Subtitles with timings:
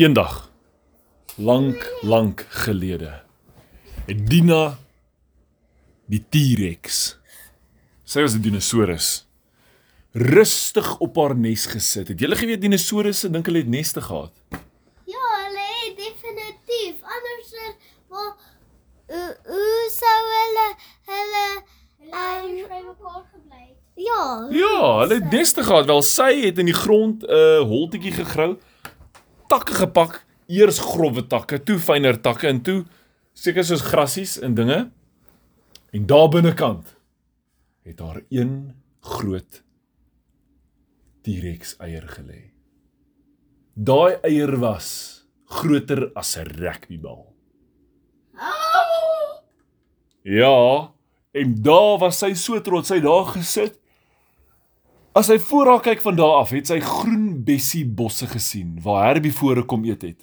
[0.00, 0.48] Eendag
[1.36, 3.10] lank lank gelede
[4.06, 4.78] het Dina
[6.08, 7.18] die T-Rex.
[8.08, 9.26] Sy was 'n dinosourus.
[10.12, 12.08] Rustig op haar nes gesit.
[12.08, 14.32] Het julle geweet dinosourusse dink hulle het neste gehad?
[15.04, 16.96] Ja, hulle het definitief.
[17.02, 17.74] Anders eh,
[18.08, 18.32] wel
[19.06, 20.68] hoe hoe sou hulle
[21.12, 21.62] hulle
[22.00, 23.76] Hulle het by mekaar gebly.
[23.94, 24.48] ja.
[24.50, 25.86] Ja, hulle het neste gehad.
[25.86, 28.56] Wel sy het in die grond 'n uh, holtetjie gegrou,
[29.50, 30.20] takke gepak,
[30.50, 32.84] eers grouwe takke, toe fyner takke en toe
[33.34, 34.84] seker soos grassies en dinge.
[35.90, 36.94] En daar binnekant
[37.86, 39.62] het daar een groot
[41.24, 42.52] T-Rex eier gelê.
[43.74, 47.26] Daai eier was groter as 'n rugbybal.
[50.22, 50.92] Ja,
[51.32, 53.79] en daar was sy so trots, sy daar gesit
[55.10, 59.08] As hy voor haar kyk van daar af, het sy groen bessie bosse gesien waar
[59.08, 60.20] Herbie vore kom eet het.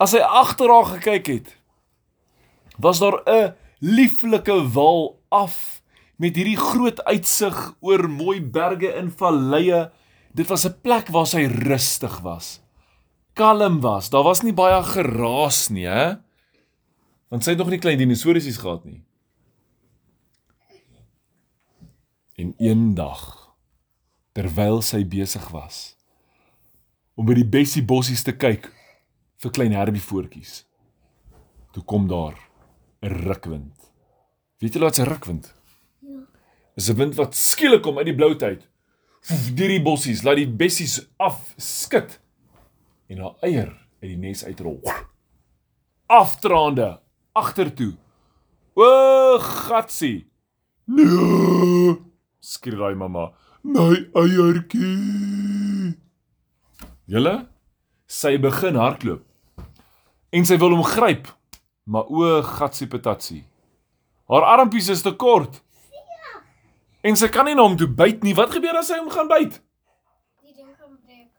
[0.00, 1.50] As hy agter haar gekyk het,
[2.80, 5.82] was daar 'n lieflike wal af
[6.16, 9.90] met hierdie groot uitsig oor mooi berge en valleie.
[10.32, 12.62] Dit was 'n plek waar sy rustig was.
[13.34, 14.10] Kalm was.
[14.10, 16.16] Daar was nie baie geraas nie, hè?
[17.28, 19.04] Want sy het nog nie klein dinosourusies gehad nie.
[22.36, 23.41] En eendag
[24.32, 25.92] terwyl sy besig was
[27.16, 28.70] om by die bessie bossies te kyk
[29.42, 30.62] vir klein herbie voetjies.
[31.72, 32.36] Toe kom daar
[33.02, 33.76] 'n rukwind.
[34.60, 35.54] Weet julle wat 'n rukwind?
[36.00, 36.26] Ja.
[36.76, 38.68] Is 'n wind wat skielik kom uit die blou tyd.
[39.54, 42.18] Deur die bossies, laat die bessies afskud
[43.08, 43.68] en haar eier
[44.02, 44.80] uit die nes uitrol.
[46.06, 47.00] Aftraande
[47.32, 47.96] agtertoe.
[48.74, 50.30] O, gatsie.
[50.86, 51.96] Nee,
[52.40, 55.94] skree daai mamma my eiertjie.
[57.06, 57.34] Julle,
[58.06, 59.22] sy begin hardloop.
[60.32, 61.28] En sy wil hom gryp,
[61.84, 63.42] maar o gatsie patatsie.
[64.32, 65.60] Haar armpies is te kort.
[67.02, 68.34] En sy kan nie na hom toe byt nie.
[68.38, 69.58] Wat gebeur as sy hom gaan byt?
[70.46, 71.32] Die ding gaan breek.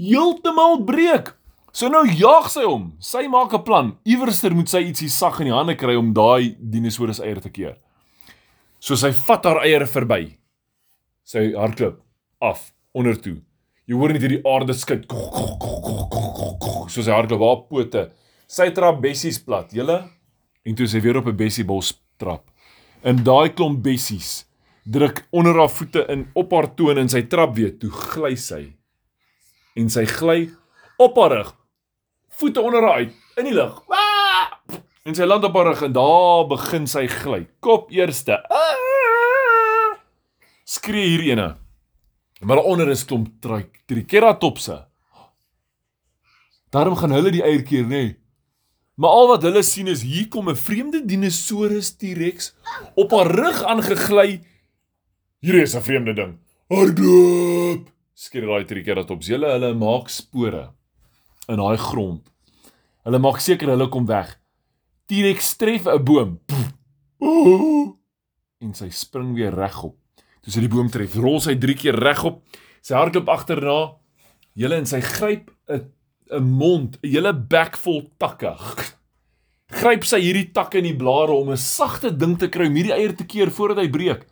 [0.00, 1.34] Heeltemal breek.
[1.76, 2.94] So nou jaag sy hom.
[2.98, 3.92] Sy maak 'n plan.
[4.08, 7.76] Iewerster moet sy ietsie sag in die hande kry om daai dinosourus eier te keer.
[8.80, 10.37] So sy vat haar eiere verby.
[11.28, 11.98] Sy hardloop
[12.40, 13.34] af onder toe.
[13.84, 15.02] Jy hoor net hierdie aarde skud.
[16.88, 18.04] So sy hardloop haar pote.
[18.48, 19.98] Sy trap bessies plat, julle.
[20.64, 22.48] En toe sy weer op 'n bessiebos trap.
[23.04, 24.46] In daai klomp bessies
[24.84, 28.72] druk onder haar voete in op haar toon en sy trap weer toe gly sy.
[29.76, 30.48] En sy gly
[30.96, 31.54] op haar rug.
[32.40, 33.82] Voete onder haar uit in die lug.
[35.04, 37.46] En sy land op haar rug en daar begin sy gly.
[37.60, 38.40] Kop eerste.
[40.68, 41.48] Skree hier ene.
[42.44, 44.76] Maar onder is klomp tri- triceratopse.
[46.70, 47.88] Daarom gaan hulle die eierkeer nê.
[47.88, 48.16] Nee.
[48.98, 52.52] Maar al wat hulle sien is hier kom 'n vreemde dinosourus T-Rex
[52.94, 54.42] op haar rug aangegly.
[55.40, 56.38] Hier is 'n vreemde ding.
[56.68, 57.88] Hardloop!
[58.14, 59.28] Skree daai triceratops.
[59.28, 60.72] Hulle hulle maak spore
[61.48, 62.28] in daai grond.
[63.04, 64.36] Hulle maak seker hulle kom weg.
[65.06, 66.40] T-Rex tref 'n boom.
[66.46, 66.72] Pff.
[67.22, 67.96] Ooh.
[68.60, 69.97] En sy spring weer regop.
[70.48, 72.38] Toe sy die boom tref, rol sy 3 keer regop.
[72.80, 73.74] Sy hardloop agterna.
[74.56, 75.92] Julle en sy gryp 'n
[76.32, 78.56] 'n mond, 'n hele bek vol takke.
[79.68, 82.96] Gryp sy hierdie takke in die blare om 'n sagte ding te kry om hierdie
[82.96, 84.24] eier te keer voordat hy breek.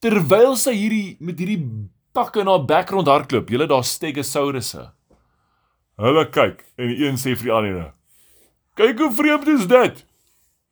[0.00, 1.68] Terwyl sy hierdie met hierdie
[2.14, 4.90] takke in haar bek rond hardloop, julle daar stegosaurusse.
[5.98, 7.92] Hulle kyk en die een sê vir die ander:
[8.74, 10.04] "Kyk hoe vreemd is dit.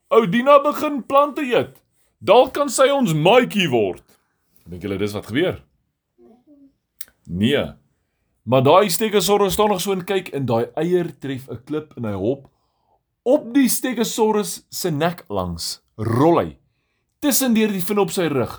[0.09, 1.77] Ou Dina begin plante eet.
[2.19, 4.10] Dalk kan sy ons maatjie word."
[4.71, 5.59] Dink julle dis wat gebeur?
[7.27, 7.65] Nee.
[8.47, 12.07] Maar daai stegosaurus staan nog so en kyk en daai eier tref 'n klip en
[12.07, 12.47] hy hop
[13.23, 15.81] op die stegosaurus se nek langs.
[15.97, 16.57] Rol hy
[17.21, 18.53] tussen deur die vin op sy rug,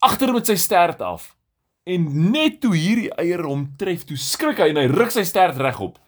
[0.00, 1.34] agter met sy stert af.
[1.84, 5.60] En net toe hierdie eier hom tref, toe skrik hy en hy ruk sy stert
[5.60, 5.98] regop.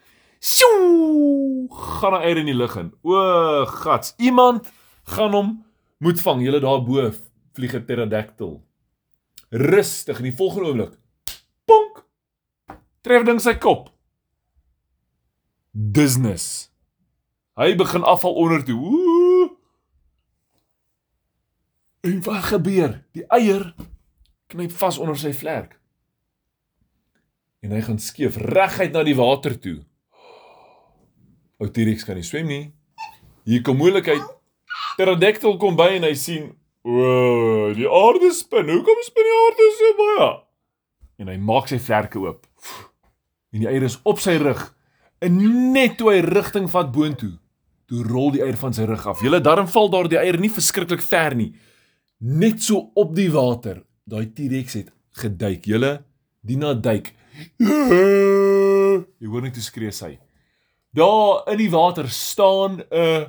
[0.41, 1.69] Sjoe!
[2.01, 2.93] Gaan 'n eier in die lug in.
[3.03, 4.15] O, gats.
[4.17, 4.73] Iemand
[5.05, 5.65] gaan hom
[5.99, 6.41] moet vang.
[6.43, 7.13] Julle daarbo
[7.53, 8.63] vlieg 'n pterodactyl.
[9.51, 10.95] Rustig in die volgende oomblik.
[11.65, 12.03] Ponk!
[13.07, 13.91] Tref ding sy kop.
[15.71, 16.71] Business.
[17.57, 18.77] Hy begin afval onder toe.
[18.77, 19.51] Ooh!
[22.07, 23.01] En wat gebeur?
[23.17, 23.73] Die eier
[24.53, 25.75] knyp vas onder sy vlerk.
[27.65, 29.81] En hy gaan skeef reguit na die water toe.
[31.59, 32.65] Ou T-Rex kan nie swem nie.
[33.49, 34.23] Hier kom moeilikheid.
[34.97, 36.51] Pterodactyl kom by en hy sien,
[36.87, 38.71] "O, die aarde spin.
[38.71, 40.29] Hoekom spin die aarde so baie?"
[41.19, 42.47] En hy maak sy vlerke oop.
[43.53, 44.63] En die eier is op sy rug.
[45.25, 45.39] En
[45.73, 47.33] net toe hy rigting vat boontoe,
[47.89, 49.23] toe rol die eier van sy rug af.
[49.25, 51.55] Julle daarom val daar die eier nie verskriklik ver nie.
[52.21, 53.83] Net so op die water.
[54.07, 54.93] Daai T-Rex het
[55.23, 55.67] geduik.
[55.67, 56.05] Julle
[56.47, 57.11] Dina duik.
[57.59, 60.15] Jy hoor net hoe skree sy.
[60.97, 63.25] Daar in die water staan 'n uh,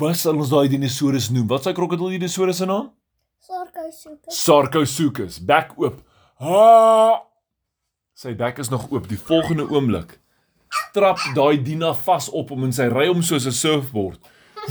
[0.00, 1.44] Wat sal ons daai dinosourus noem?
[1.50, 2.88] Wat is hy krokodil dinosourus se naam?
[3.44, 4.32] Sarkosuke.
[4.32, 6.00] Sarcosuchus, bek oop.
[6.40, 7.20] Ha!
[8.16, 9.08] Sy bek is nog oop.
[9.10, 10.16] Die volgende oomblik
[10.94, 14.20] trap daai Dina vas op om in sy ry om soos 'n surfboard.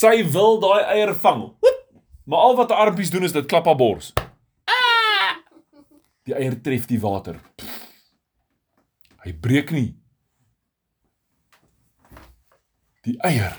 [0.00, 1.52] Sy wil daai eier vang.
[2.28, 4.12] Maar al wat haar armpies doen is dit klap haar bors.
[6.28, 7.40] Die eier tref die water.
[9.24, 9.96] Hy breek nie.
[13.08, 13.54] Die eier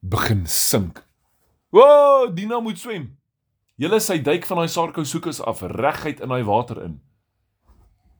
[0.00, 1.02] begin sink.
[1.68, 3.10] Woah, Dina moet swem.
[3.76, 6.94] Julle sy duik van daai sarkosuchus af reguit in daai water in.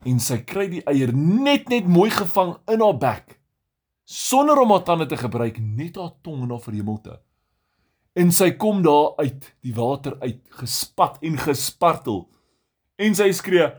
[0.05, 3.39] En sy kry die eier net net mooi gevang in haar bek
[4.05, 7.15] sonder om haar tande te gebruik, net haar tong en haar verhemelte.
[8.13, 12.27] En sy kom daar uit, die water uit, gespat en gespartel.
[13.01, 13.71] En sy skree: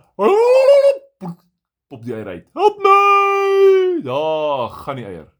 [1.86, 2.50] "Pop die eier uit.
[2.58, 5.33] Help my!" Daar gaan die eier.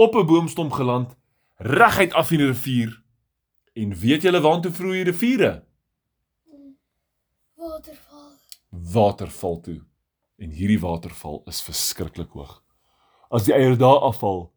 [0.00, 1.16] Op 'n boomstomp geland,
[1.56, 3.02] reguit af in die rivier.
[3.72, 5.64] En weet julle waantoe vloei die riviere?
[7.54, 8.30] Waterval.
[8.68, 9.80] Waterval toe.
[10.36, 12.64] En hierdie waterval is verskriklik hoog.
[13.28, 14.52] As die eier daar afval,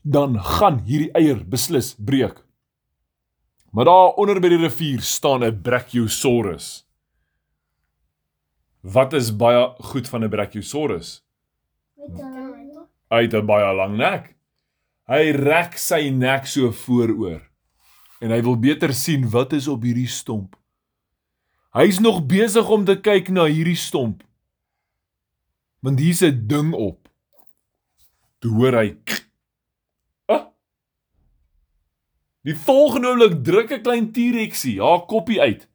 [0.00, 2.44] dan gaan hierdie eier beslis breek.
[3.70, 6.86] Maar daar onder by die rivier staan 'n Brachiosaurus.
[8.80, 11.24] Wat is baie goed van 'n Brachiosaurus?
[11.94, 12.41] Met 'n
[13.12, 14.34] Hy het 'n baie lang nek.
[15.08, 17.42] Hy rek sy nek so vooroor
[18.22, 20.56] en hy wil beter sien wat is op hierdie stomp.
[21.74, 24.22] Hy's nog besig om te kyk na hierdie stomp.
[25.82, 27.08] Want hier's 'n ding op.
[28.38, 28.96] Toe hoor hy
[30.28, 30.46] ah,
[32.44, 35.68] Die volgende oomblik druk 'n klein T-Rexie haar koppie uit.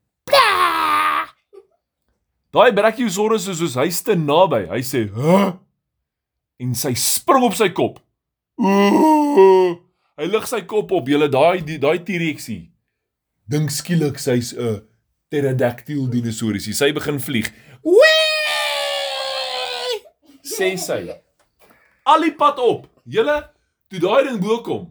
[2.52, 4.66] Daai Brachiosaurus is soos hy's te naby.
[4.68, 5.67] Hy sê, "Huh?"
[6.58, 8.00] En sy spring op sy kop.
[8.58, 9.78] Ooh!
[10.18, 11.10] Hy lig sy kop op.
[11.12, 12.72] Julle daai daai T-Rexie.
[13.48, 14.82] Dink skielik sy's 'n
[15.30, 16.74] pterodactyl dinosourusie.
[16.74, 17.52] Sy begin vlieg.
[17.84, 18.18] Wee!
[20.42, 21.14] Sê sy.
[22.06, 22.88] Al die pad op.
[23.06, 23.38] Julle,
[23.90, 24.88] toe daai ding bo kom,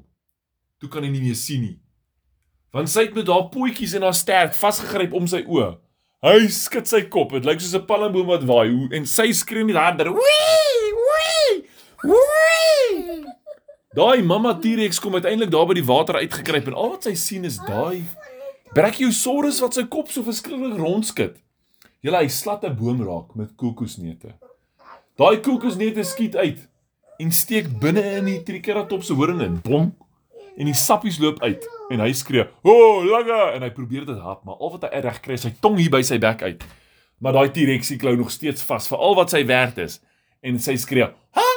[0.80, 1.78] toe kan hy nie meer sien nie.
[2.72, 5.76] Want sy het met haar pootjies en haar stert vasgegryp om sy oë.
[6.24, 7.32] Hy skud sy kop.
[7.32, 10.12] Dit lyk soos 'n palmboom wat waai en sy skree net harder.
[10.12, 10.85] Wee!
[12.02, 13.24] Wee!
[13.96, 17.46] Daai mamma T-Rex kom uiteindelik daar by die water uitgekruip en al wat sy sien
[17.48, 18.04] is daai
[18.76, 21.38] Brachiosaurus wat sy kop so verskriklik rondskud.
[22.04, 24.34] Julle hy slat 'n boom raak met kokosneute.
[25.16, 26.60] Daai kokosneute skiet uit
[27.18, 29.60] en steek binne in die Triceratops se horing in.
[29.64, 29.94] Bom.
[30.56, 34.18] En die sappies loop uit en hy skree: "Ho, oh, langa!" en hy probeer dit
[34.18, 36.64] hap, maar al wat hy reg kry is sy tong hier by sy bek uit.
[37.18, 40.00] Maar daai T-Rexie klou nog steeds vas vir al wat sy werd is
[40.42, 41.55] en sy skree: "Honger!"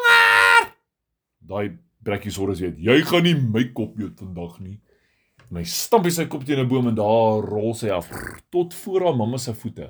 [1.50, 1.72] Daai
[2.06, 4.78] Brachiosaurus weet, jy gaan nie my kop eet vandag nie.
[5.50, 8.08] En hy stamp hy sy kop teen 'n boom en daar rol sy af
[8.54, 9.90] tot voor haar mamma se voete.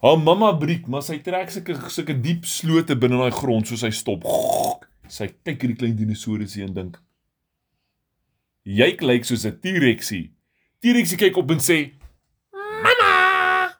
[0.00, 3.82] Haar mamma briek, maar sy trek sulke sulke diep slote binne in daai grond soos
[3.82, 4.24] hy stop.
[5.08, 6.98] Sy kyk hierdie klein dinosourusie en dink:
[8.64, 10.32] "Jy lyk soos 'n T-Rexie."
[10.80, 11.92] T-Rexie kyk op en sê:
[12.52, 13.74] "Mamma!"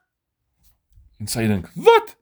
[1.20, 2.16] En sy dink: "Wat?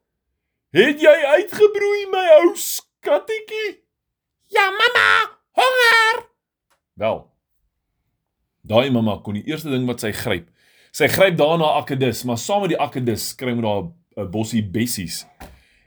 [0.73, 3.86] Het jy uitgebroei my ou skattetjie?"
[4.47, 6.27] "Ja, mamma, honger."
[6.95, 7.31] Wel.
[8.63, 10.49] Daai mamma kon die eerste ding wat sy gryp.
[10.97, 15.27] Sy gryp daarna akedus, maar saam met die akedus kry met daar 'n bossie bessies.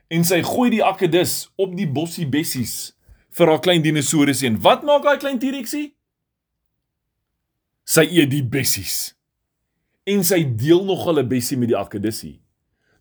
[0.07, 2.93] En sy gooi die akedus op die bossie bessies
[3.29, 4.47] vir haar klein dinosourusie.
[4.47, 5.93] En wat maak daai klein T-Rexie?
[7.89, 9.15] Sy eet die bessies.
[10.05, 12.41] En sy deel nog 'n bessie met die akedussie.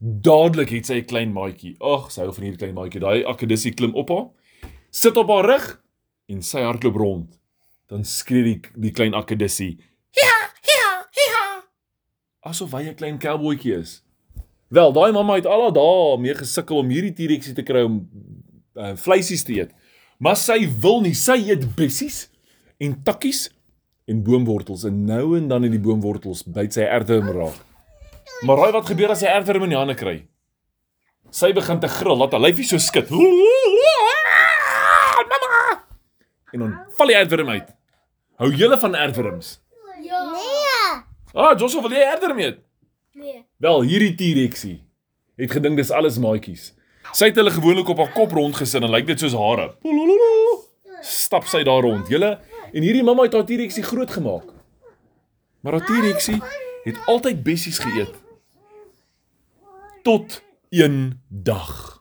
[0.00, 1.76] Dadelik het sy 'n klein maatjie.
[1.80, 3.00] Ag, sy hou van hierdie klein maatjie.
[3.00, 4.26] Daai akedussie klim op haar,
[4.90, 5.66] sit op haar rug
[6.28, 7.38] en sy hardloop rond.
[7.88, 9.78] Dan skree die die klein akedussie:
[10.10, 10.36] "Ja,
[10.68, 11.44] ja, ja!"
[12.40, 14.02] Asof hy 'n klein cowboytjie is.
[14.68, 18.02] Wel, daai mamma het al daai mee gesukkel om hierdie T-Rexie te kry om
[18.76, 19.70] uh, vleisies te eet.
[20.18, 22.26] Maar sy wil nie, sy eet bessies
[22.78, 23.48] en takkies
[24.08, 27.56] en boomwortels en nou en dan in die boomwortels byt sy erwterm raak.
[28.44, 30.18] Maar raai wat gebeur as sy erwterm in die hande kry?
[31.34, 33.08] Sy begin te gril, laat haar lyfie so skud.
[36.52, 37.74] En dan val die erwterm uit.
[38.38, 39.60] Hou julle van erwterms?
[40.02, 40.22] Ja.
[40.32, 41.02] Nee.
[41.32, 42.58] Ah, Joshua, wil jy herder meet?
[43.12, 43.44] Nee.
[43.56, 44.78] Wel, hierdie T-Rexie
[45.38, 46.72] het gedink dis alles maatjies.
[47.14, 49.68] Sy het hulle gewoonlik op haar kop rondgesit en lyk dit soos hare.
[51.04, 52.08] Stap sy daar rond.
[52.10, 52.38] Julle
[52.72, 54.48] en hierdie mamma het haar T-Rexie groot gemaak.
[55.62, 56.40] Maar haar T-Rexie
[56.84, 58.14] het altyd bessies geëet.
[60.02, 60.40] Tot
[60.70, 61.97] een dag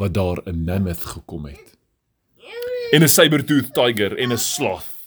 [0.00, 1.78] wat daar 'n mammoth gekom het.
[2.90, 4.98] En 'n saber-tooth tiger en 'n sloth.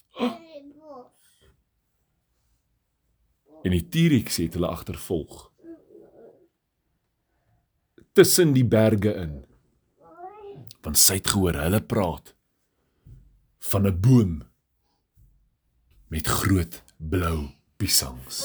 [3.64, 5.52] En die T-Rex het hulle agtervolg.
[8.12, 9.46] Tussen die berge in.
[10.82, 12.36] Want sy het gehoor hulle praat
[13.60, 14.44] van 'n boom
[16.08, 18.44] met groot blou piesangs.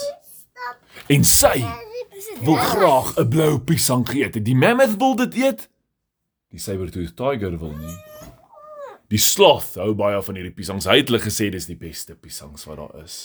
[1.06, 1.64] En sy
[2.40, 4.34] wil graag 'n blou piesang geëet.
[4.34, 4.44] het.
[4.44, 5.68] Die mammoth wil dit eet.
[6.52, 7.96] Die saber-tooth tiger wil nie.
[9.12, 10.88] Die sloth hou baie van hierdie piesangs.
[10.88, 13.18] Hy het hulle gesê dis die beste piesangs wat daar is.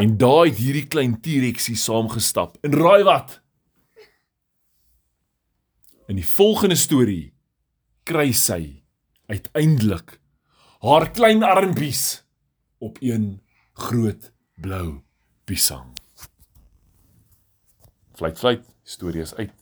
[0.00, 2.56] En daai het hierdie klein T-Rexie saamgestap.
[2.66, 3.38] En raai wat?
[6.10, 7.32] In die volgende storie
[8.08, 8.82] kry sy
[9.30, 10.16] uiteindelik
[10.82, 12.24] haar klein armpies
[12.82, 13.36] op een
[13.78, 15.02] groot blou
[15.46, 15.92] piesang.
[18.18, 19.59] Fluit fluit, storie is uit.